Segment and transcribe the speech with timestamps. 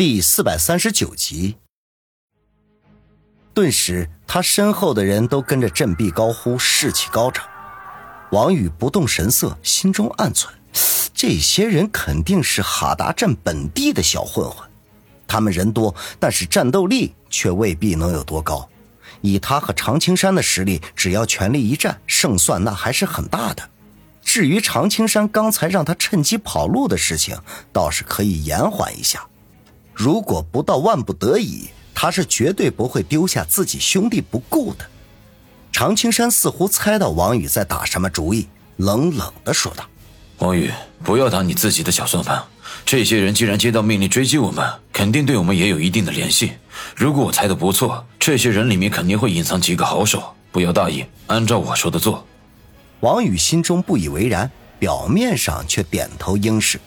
[0.00, 1.56] 第四百三十九集。
[3.52, 7.44] 顿时，他身后的人都跟着振臂高呼，士气高涨。
[8.30, 10.46] 王宇不动神色，心中暗忖：
[11.12, 14.66] 这些人肯定是哈达镇本地的小混混。
[15.26, 18.66] 他们人多，但是战斗力却未必能有多高。
[19.20, 23.68] 以他和常青山的实力，只要全力一战，胜算那还是很大的。
[24.22, 27.38] 至于常青山刚才让他趁机跑路的事情，
[27.70, 29.26] 倒是可以延缓一下。
[29.94, 34.86] 如果不到万不得已，他是绝对不会丢下自己兄弟不顾的。
[35.72, 39.84] 常青山似乎猜到王宇在打什么主意，冷冷的说道
[40.38, 40.70] ：“王宇，
[41.04, 42.42] 不要打你自己的小算盘。
[42.84, 46.52] 这些人既然接到命令追击我们，肯定对我们也有一定的联系。
[46.96, 50.34] 如果我猜的不错，这些人里面肯定会隐藏几个好手。
[50.50, 52.26] 不要大意，按照我说的做。”
[53.00, 56.80] 王宇心中不以为然，表面上却点头应是。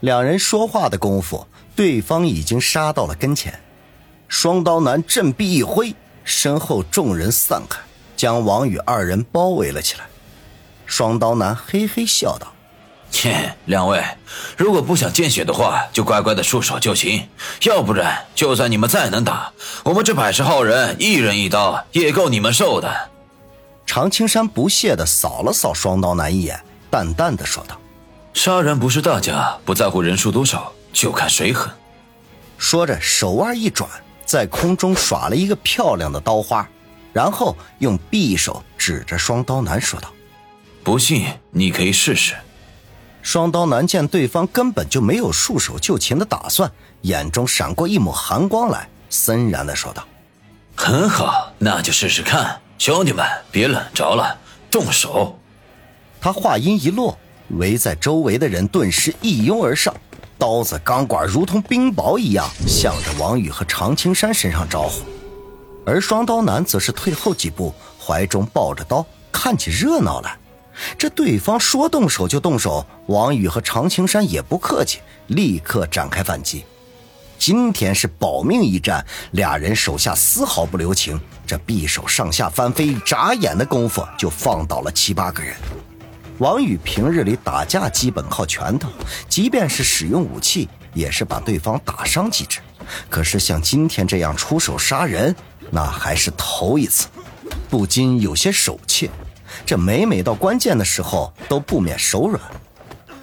[0.00, 1.46] 两人说话的功夫。
[1.74, 3.60] 对方已经杀到了跟前，
[4.28, 7.78] 双刀男振臂一挥，身后众人散开，
[8.16, 10.06] 将王宇二人包围了起来。
[10.86, 12.50] 双刀男嘿嘿笑道
[13.12, 14.02] ：“切，两位，
[14.56, 17.28] 如果不想见血的话，就乖乖的束手就擒；
[17.68, 19.52] 要不然，就算你们再能打，
[19.84, 23.10] 我们这百十号人一人一刀也够你们受的。”
[23.84, 26.58] 常青山不屑的扫了扫双刀男一眼，
[26.90, 27.78] 淡淡的说道
[28.36, 31.70] ：“杀人不是大家，不在乎人数多少。”就看谁狠。
[32.58, 33.88] 说着，手腕一转，
[34.26, 36.68] 在空中耍了一个漂亮的刀花，
[37.14, 40.12] 然后用匕首指着双刀男说道
[40.84, 42.34] ：“不信，你可以试试。”
[43.22, 46.70] 双刀男见对方根本就没有束手就擒的打算，
[47.02, 50.06] 眼中闪过一抹寒光来，森然的说道
[50.76, 54.38] ：“很好，那就试试看，兄弟们，别冷着了，
[54.70, 55.38] 动手。”
[56.20, 57.18] 他话音一落，
[57.50, 59.94] 围在周围的人顿时一拥而上。
[60.38, 65.02] 刀子、钢管如同冰雹一样，向着王宇和常青山身上招呼，
[65.86, 70.36] 而双刀男则是退后几步，怀中抱着刀，看起热闹来。
[70.98, 74.98] 这对方说动手就动手，王宇和常青山也不客气，
[75.28, 76.66] 立刻展开反击。
[77.38, 85.56] 今天是保命一战，俩人手下丝毫不留情，这匕首上下翻飞，眨眼的功夫就放倒了七八个人。
[86.38, 88.90] 王宇平日里打架基本靠拳头，
[89.26, 92.60] 即便是使用武器，也是把对方打伤几只。
[93.08, 95.34] 可是像今天这样出手杀人，
[95.70, 97.06] 那还是头一次，
[97.70, 99.08] 不禁有些手怯。
[99.64, 102.38] 这每每到关键的时候，都不免手软。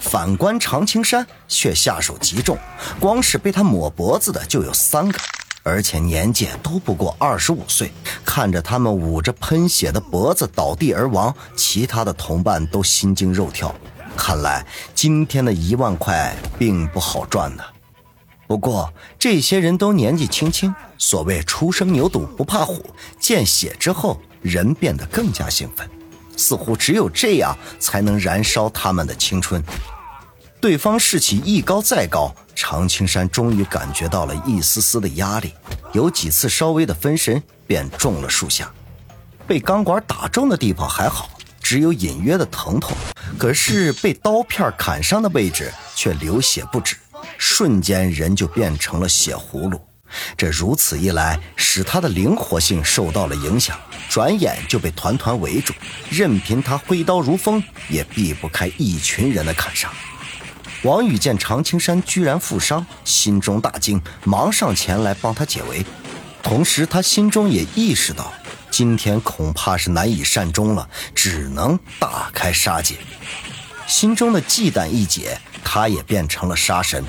[0.00, 2.56] 反观常青山，却下手极重，
[2.98, 5.18] 光是被他抹脖子的就有三个。
[5.64, 7.92] 而且年纪都不过二十五岁，
[8.24, 13.74] 看着他们捂着喷血的脖子倒地而亡，其他的同伴都心惊肉跳。
[14.16, 17.62] 看来今天的一万块并不好赚呢。
[18.46, 22.84] 不过这些人都年纪轻轻，所谓初生牛犊不怕虎，
[23.18, 25.88] 见血之后人变得更加兴奋，
[26.36, 29.62] 似乎只有这样才能燃烧他们的青春。
[30.62, 35.52] 对方士气一高再高，常青山终于感觉到了一丝丝的压力，
[35.92, 38.72] 有几次稍微的分神，便中了数下。
[39.44, 41.28] 被钢管打中的地方还好，
[41.60, 42.92] 只有隐约的疼痛；
[43.36, 46.94] 可是被刀片砍伤的位置却流血不止，
[47.36, 49.80] 瞬间人就变成了血葫芦。
[50.36, 53.76] 这如此一来，使他的灵活性受到了影响，
[54.08, 55.74] 转眼就被团团围住，
[56.08, 59.90] 任凭他挥刀如风，也避不开一群人的砍杀。
[60.82, 65.84] 王宇见常青山居然负伤，心中大惊，忙上前来帮他解围。
[66.42, 68.32] 同时，他心中也意识到，
[68.68, 72.96] 今天恐怕是难以善终了，只能大开杀戒。
[73.86, 77.04] 心中的忌惮一解，他也变成了杀神，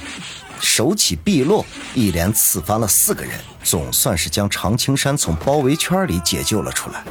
[0.62, 7.04] 手起臂落，一连刺翻了四个人，总算是将常青山从包围圈里解救了出来。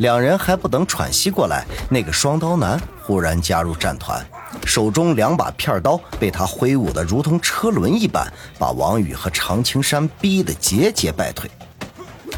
[0.00, 4.24] 两人还不等喘息过来，那个双刀男忽然加入战团。
[4.64, 8.26] 手中两把片刀被他挥舞的如同车轮一般，
[8.58, 11.50] 把王宇和常青山逼得节节败退。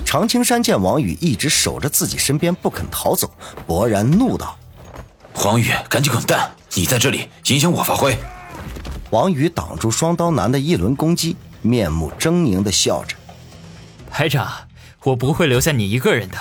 [0.05, 3.31] 常青山见王宇一直守着自己身边不肯逃走，
[3.65, 4.59] 勃然怒道
[5.45, 6.51] ：“王宇，赶紧滚蛋！
[6.75, 8.19] 你在这里影响我发挥。”
[9.11, 13.15] 王宇挡住双刀男的一轮攻击，面目狰狞地笑着
[14.11, 14.51] ：“排长，
[15.05, 16.37] 我不会留下你一个人的。”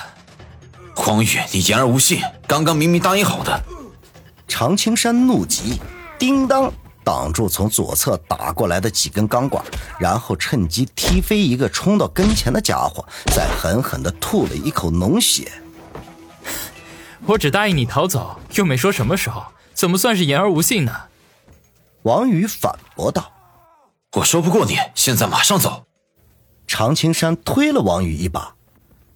[0.95, 2.21] 黄宇，你言而无信！
[2.47, 3.63] 刚刚明明答应好的。
[4.47, 5.79] 常青山怒极，
[6.19, 6.71] 叮当
[7.03, 9.63] 挡住从左侧打过来的几根钢管，
[9.97, 15.51] 然后趁机踢飞一个冲到跟前的家伙，再狠狠地吐了一口浓血。
[17.25, 19.43] 我只答应你逃走，又没说什么时候，
[19.73, 20.93] 怎么算是言而无信呢？
[22.03, 23.31] 王宇反驳道。
[24.13, 25.85] 我说不过你，现在马上走。
[26.67, 28.55] 常青山推了王宇一把，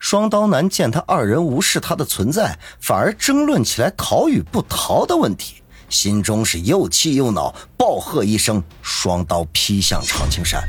[0.07, 10.63] 双刀男见他二人无视他的存在，反而争论起来逃与不逃的问题，心中是又气又恼，暴喝一声，双刀劈向常青山。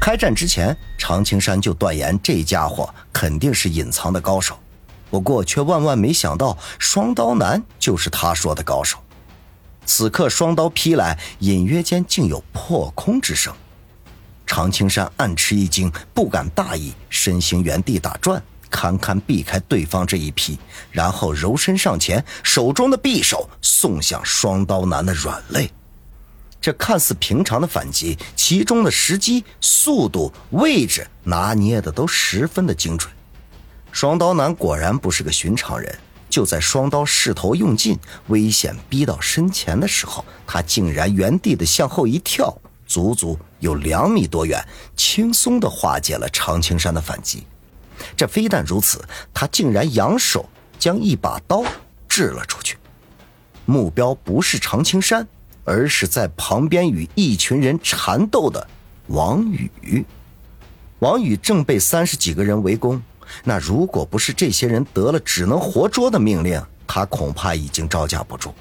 [0.00, 4.56] 开战之前，常青山就断言这家伙肯定是隐藏的高手，
[5.10, 8.96] 不过却万万没想到，双刀男就是他说的高手。
[9.86, 13.52] 此刻双刀劈来，隐约间竟有破空之声。
[14.46, 20.58] 常青山暗吃一惊，不敢大意，身形原地打转，堪堪避开对方这一劈，
[20.92, 25.70] 然后柔身上前，手中的匕首送向双刀男的软肋。
[26.60, 33.12] 这看似平常的反击，其中的时机、速度、位置拿捏的都十分的精准。
[33.92, 35.98] 双刀男果然不是个寻常人。
[36.28, 37.96] 就在双刀势头用尽、
[38.26, 42.52] 危险逼到身前的时候，他竟然原地的向后一跳，
[42.86, 44.64] 足足有两米多远，
[44.96, 47.46] 轻松的化解了常青山的反击。
[48.16, 49.04] 这非但如此，
[49.34, 50.48] 他竟然扬手
[50.78, 51.64] 将一把刀
[52.08, 52.78] 掷了出去，
[53.64, 55.26] 目标不是常青山。
[55.68, 58.64] 而是在旁边与一群人缠斗的
[59.08, 60.06] 王宇。
[61.00, 63.02] 王宇正被三十几个人围攻，
[63.42, 68.54] 那如果不是这些人得了只能活捉的命令，他恐怕已经招架不住。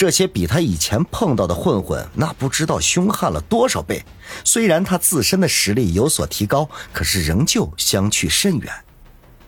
[0.00, 4.02] 这些比他以前碰到的混混，那不知道凶悍了多少倍。
[4.44, 8.72] 虽然他自身的实力有所提高，可是仍旧相去甚远。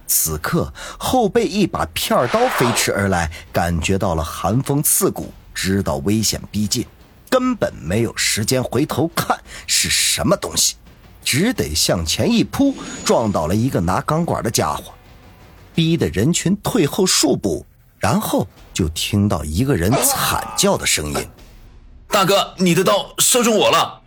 [0.06, 5.32] 此刻后背一把片刀飞驰而来，感觉到了寒风刺骨。
[5.54, 6.84] 知道危险逼近，
[7.30, 10.74] 根本没有时间回头看是什么东西，
[11.24, 12.74] 只得向前一扑，
[13.06, 14.92] 撞倒了一个拿钢管的家伙，
[15.74, 17.64] 逼得人群退后数步，
[18.02, 18.44] 然后
[18.74, 21.28] 就听到一个人惨叫的声音
[22.10, 24.02] ：“大哥，你的刀射中我了！”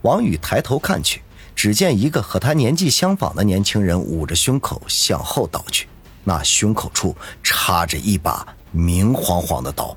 [0.00, 1.20] 王宇抬头看去，
[1.54, 5.86] 只见一个和他年纪相仿的年轻人捂着胸口向后倒去，
[6.24, 9.94] 那胸口处插着一把明晃晃的刀。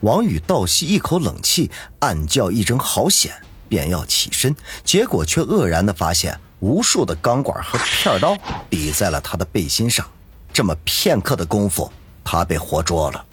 [0.00, 3.32] 王宇倒吸一口冷气，暗叫一声“好险”，
[3.66, 4.54] 便要起身，
[4.84, 8.36] 结果却愕然地发现无数的钢管和片刀
[8.68, 10.06] 抵在了他的背心上。
[10.52, 11.90] 这么片刻的功夫，
[12.26, 13.24] 他被活捉了。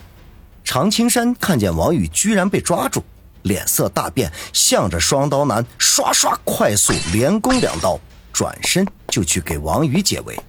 [0.63, 3.03] 常青山看见王宇居然被抓住，
[3.41, 7.99] 脸色大变，向着双刀男刷刷快速连攻两刀，
[8.31, 10.39] 转身就去给王宇解围。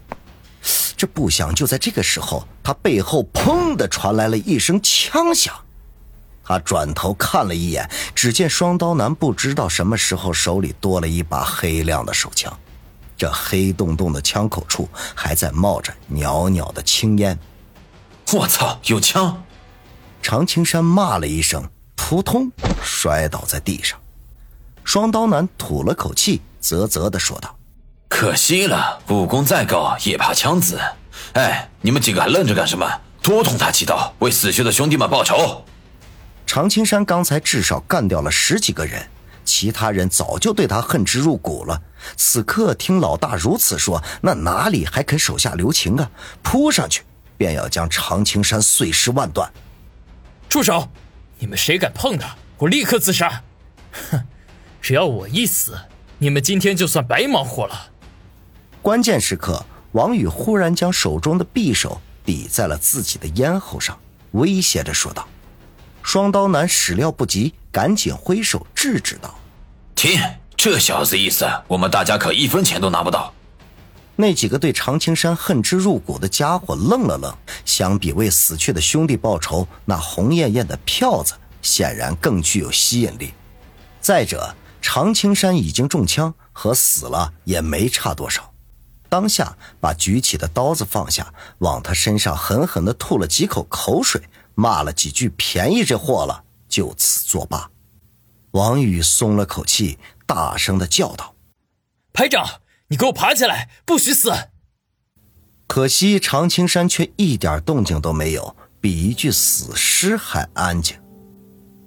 [0.94, 5.54] 这不想就在这个时候，他背后砰的传来了一声枪响。
[6.44, 12.54] 他转头看了一眼，只见双刀男不知道什么时候手里多了一把黑亮的手枪，
[13.16, 17.38] 这黑洞洞的枪口处还在冒着袅袅的青烟。
[18.34, 19.44] 我操，有枪！
[20.20, 22.50] 常青山骂了一声，扑通
[22.82, 23.96] 摔倒在地上。
[24.82, 27.56] 双刀男吐了口气，啧啧的说道
[28.10, 30.80] ：“可惜了，武功再高也怕枪子。
[31.34, 32.84] 哎，你们几个还愣着干什么？
[33.22, 35.64] 多捅他几刀，为死去的兄弟们报仇！”
[36.44, 39.08] 常青山刚才至少干掉了十几个人，
[39.44, 41.80] 其他人早就对他恨之入骨了。
[42.16, 46.10] 此刻听老大如此说，那哪里还肯手下留情啊？
[46.42, 47.04] 扑上去
[47.44, 49.52] 便要将常青山碎尸万段。
[50.48, 50.88] 住手！
[51.38, 53.42] 你们谁敢碰他，我立刻自杀！
[54.10, 54.24] 哼，
[54.80, 55.78] 只要我一死，
[56.16, 57.90] 你们今天就算白忙活了。
[58.80, 63.98] 关键时刻，王宇忽然将手中的匕首抵在了自己的咽喉上，
[64.30, 65.28] 威胁着说道。
[66.02, 69.34] 双刀男始料不及，赶紧挥手制止道
[69.94, 70.18] ：“停！
[70.56, 73.34] 这小子意思，我们大家可一分钱都拿不到。”
[74.16, 83.32] 那几个对常青山恨之入骨的家伙愣了愣，相比为死去的兄弟报仇，那红艳艳的票子显然更具有吸引力。
[84.00, 88.52] 再者，常青山已经中枪，和死了也没差多少。
[89.08, 94.22] 当下把举起的刀子放下，往他身上狠狠地吐了几口口水。
[94.56, 97.68] 骂了几句，便宜这货了，就此作罢。
[98.52, 101.34] 王宇松了口气，大声的叫道
[102.14, 102.46] ：“排长，
[102.88, 104.32] 你给我爬起来，不许死！”
[105.66, 110.96] 可惜常青山却一点动静都没有，比一具死尸还安静。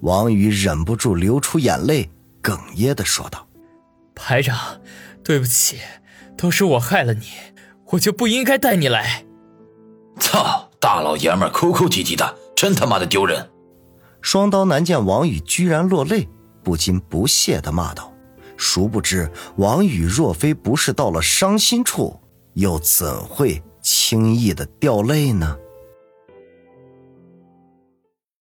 [0.02, 2.10] 王宇忍不住流出眼泪，
[2.42, 3.48] 哽咽的说道
[4.16, 4.82] ：“排长，
[5.24, 5.78] 对不起，
[6.38, 7.28] 都是我害了你，
[7.92, 9.26] 我就不应该带你来。”
[10.20, 12.38] 操，大老爷们哭哭啼啼的。
[12.56, 13.52] 真他妈的丢人！
[14.20, 16.28] 双刀男见王宇居然落泪，
[16.64, 18.12] 不禁不屑的骂道
[18.58, 22.20] ：“殊不知，王宇若非不是到了伤心处，
[22.54, 25.58] 又怎会轻易的掉泪呢？”